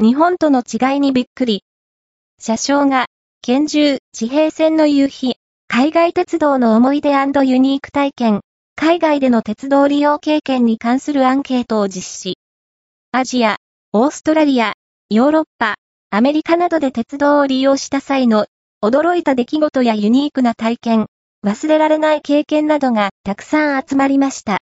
[0.00, 1.64] 日本との違いにびっくり。
[2.38, 3.06] 車掌が、
[3.42, 5.34] 拳銃、地平線の夕日、
[5.66, 8.40] 海外鉄道の思い出ユニーク体験、
[8.76, 12.38] 海外での鉄道利用経験に関するアンケートを実施。
[13.10, 13.56] アジア、
[13.92, 14.74] オーストラリア、
[15.10, 15.74] ヨーロッパ、
[16.10, 18.46] アメリカなどで鉄道を利用した際の
[18.84, 21.06] 驚いた出来事やユニークな体験、
[21.44, 24.56] 忘れられない経験などがたくさん集まりました。